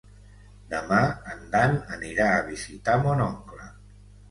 Demà 0.71 1.01
en 1.33 1.43
Dan 1.51 1.77
anirà 1.99 2.31
a 2.39 2.41
visitar 2.51 2.99
mon 3.07 3.25
oncle. 3.29 3.71